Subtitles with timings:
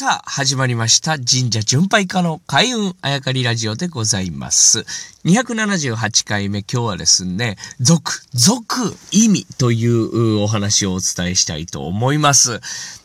[0.00, 1.16] さあ、始まりました。
[1.16, 4.84] 神社巡拝家の開運あやかりラジオでございます。
[5.24, 12.60] 278回目、今日はですね、続、続意味というお話をお伝えしたいと思います。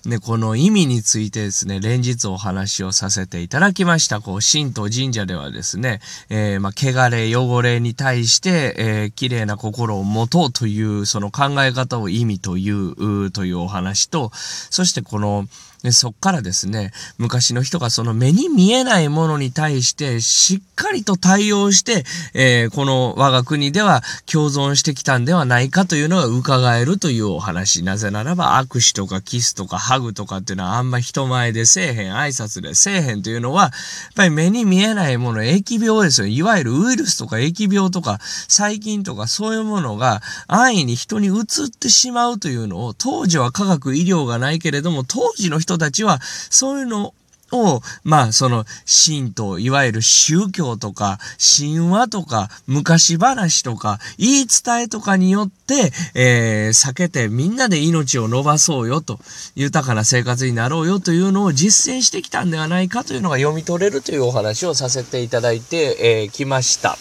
[0.06, 4.22] ね、この意味についてですね、連日お話をさせていただきました。
[4.22, 6.00] こう、神道神社ではですね、
[6.30, 15.48] えー、まあ、汚れ、汚れに対して、えー、綺麗な心を持とうという、その考え方を意味という、というお話と、そしてこの、
[15.84, 16.83] でそっからですね、
[17.18, 27.84] 昔の人がその目に見えないものに対してしっかりと対応して、えー、この我が国では共存してきたんではないかというのが伺えるというお話。
[27.84, 33.72] なぜならば握手とかキスとかハグとかっていうのはあんま人前でせえへん、挨拶でせえへんというのは、やっ
[34.16, 36.28] ぱり目に見えないもの、疫病ですよ。
[36.28, 47.14] いわゆるウイルスとか疫病とか細菌とかそういうものが安易に人に移ってしまうというのを当時は科学医療がないけれども当時の人たちはそうういうの
[47.54, 48.66] を、まあ、その、
[49.06, 51.20] 神道、いわゆる宗教とか、
[51.58, 59.20] 神話とか、昔話とか、言い伝えとかによって、えー、避けてみんなで命を伸ばそうよと、
[59.56, 66.98] 豊かな生活になろうよというのを実践してきたんではないかというのが読み取れるというお話をさせていただいて、えー、きました。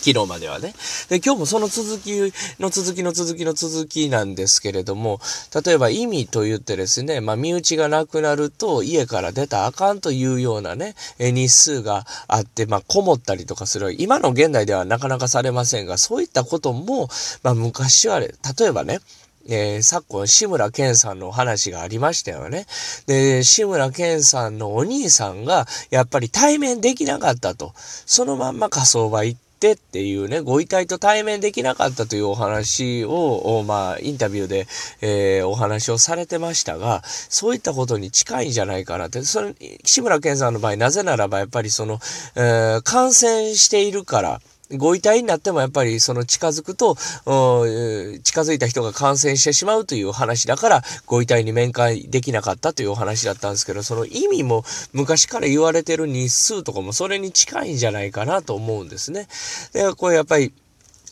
[0.00, 0.74] 昨日まではね。
[1.08, 5.20] で、今日もその続きの続きの続きの続きなんですけれども、
[5.64, 13.94] 例えば意味と言ってですね、まあ、身内がなくなると家から出たあかんというようなね、日数があって、まあ、こもったりとかする。
[14.00, 17.08] 今の現代ではなかなかされませんが、そういったことも、
[17.42, 18.30] まあ、昔は、例
[18.66, 19.00] えばね、
[19.48, 22.66] えー、昨今、志村けんさんのお話がありましたよね。
[23.06, 27.72] で、志村けんさんのお兄さんが、やっぱり対面できなかったと。
[27.74, 34.66] そのまんま火葬場行って、ってっていうね、ご遺体と対面できなかったというお話を、まあ、インタビューで、
[35.02, 42.00] えー、お話をされてましたが、そういったことに近いんじゃないかなって、それ、岸村健さんの場合、なぜならばやっぱりその、
[42.36, 44.40] えー、感染しているから、
[44.76, 59.26] ご遺体になってもやっぱりその近づくと、近づいた人が感染してしまうという話だから、ご遺体に面会できなかったというお話だったんですけど、その意味も昔から言われてる日数とかもそれに近いんじゃないかなと思うんですね。
[59.72, 60.52] で、これやっぱり、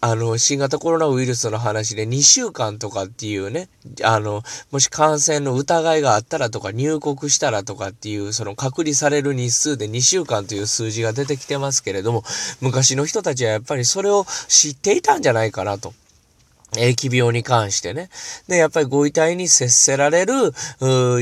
[0.01, 3.69] あの、新型コロナウイルスの話で2週間とかっていうね、
[4.05, 12.23] あの、もし感染の疑いがあったらとか入国したらとかっていう、その隔離される日数で2週間という数字が出てきてますけれども、
[12.61, 15.93] 昔の人たちはやっぱりそれを知っていたんじゃないかなと。
[16.77, 18.11] 疫病に関してね。
[18.47, 20.53] で、やっぱりご遺体に接せられる、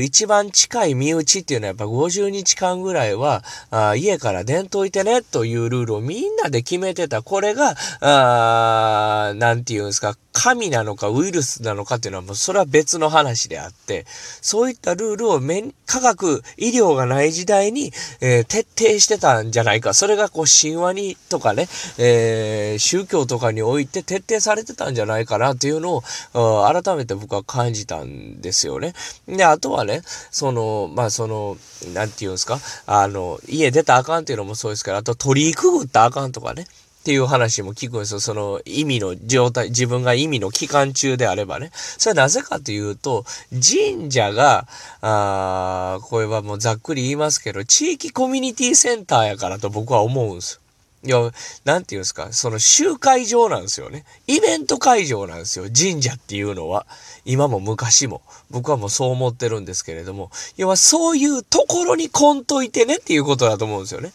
[0.01, 7.21] 一番近い身内っていうのはやっぱ50日間ぐらいは、あ家から出んといてねというルールをみんなで決めてた。
[7.21, 15.41] これが、あなんていうんですか、神なのかウイルスなのかっていうのはもうそれは別の話であって、そういったルールを
[15.87, 19.95] 科学、医療がない時代に、えー、徹底してたんじゃないか。
[19.95, 21.67] それがこう神話にとかね、
[21.97, 26.03] えー、宗教とかにおいて徹底されてたんじゃないかなっていうの
[26.35, 28.93] を改めて僕は感じたんですよね。
[29.27, 31.57] で、あとはね、その、まあその、
[31.95, 36.67] なんていうんですか、あの、家出たあかんっていうのもそうですけど、あと鳥居くぐったあかんとかね。
[37.07, 38.19] っていう話も聞くんですよ。
[38.19, 41.71] その意味の状態、自分が意味の期間中であればね。
[41.73, 44.67] それはなぜかというと、神社が、
[44.99, 50.59] あこれはもうざっくり言いますけど、地域コミュニティセンターやからと僕は思うんです
[51.05, 51.31] いや、
[51.63, 54.03] なんていうんですか、その集会場なんですよね。
[54.27, 55.67] イベント会場なんですよ。
[55.73, 56.85] 神社っていうのは。
[57.23, 58.21] 今も昔も。
[58.51, 60.29] 僕はもうそう思ってるんですけれども。
[60.57, 64.11] 要はそういうところに来んといてねっていうことだと思うんですよね。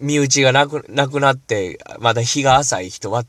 [0.00, 3.24] 身内がなく、なくなって、まだ日が浅い人は、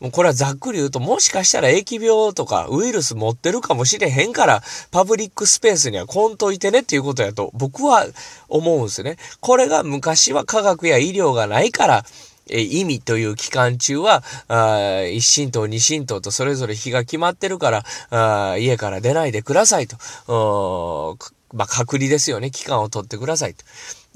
[0.00, 8.06] もうこれはざっくり言うと、もしかしたら疫病とかウイルス持ってるかもしれへんから、パブリックスペースには来んといてねっていうことやと、僕は
[8.48, 9.16] 思うんですね。
[9.40, 12.04] これが昔は科学や医療がないから、
[12.48, 21.16] え意味という期間中は、あ一神道、二神道とそれぞれ日が決まってるから、あ家から出ないでくださいと。
[21.52, 22.50] まあ、隔離ですよね。
[22.50, 23.64] 期間を取ってくださいと。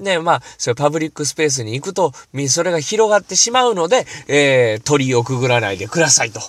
[0.01, 2.13] ね、まあ、それパブリックスペースに行くと、
[2.49, 6.41] それが広がってしまうので、えー、鳥居をくぐらないでくださいと。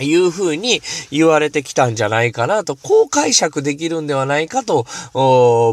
[0.00, 0.80] いうふうに
[1.10, 4.86] 言われてきたんじゃないかなと、こう解釈できるんではないかと、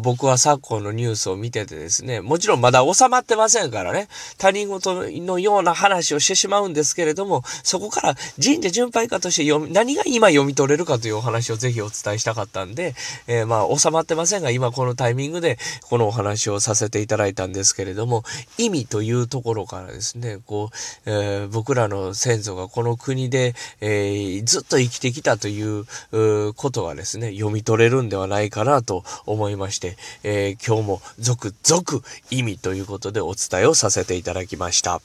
[0.03, 12.95] 僕は昨今のニュースを見ててですね、もちろんまだ収まってませんからね、他人事のような話をしてしまうんですけれども、そこから神社巡拝家として読み、何が今読み取れるかというお話をぜひお伝えしたかったんで、
[13.27, 18.23] えー、まあ収まってませんが、今このタイミングでこのお話をさせていただいたんですけれども、
[18.57, 25.85] 意味というところからですね、こう、えー、僕らの先祖がこの国で、えーー、ずっと生きてきたという
[26.53, 35.01] ことがですね、読み取れるんではないかなと思いまして、えー、今日も続々意味ということでお伝えをさせていただきました。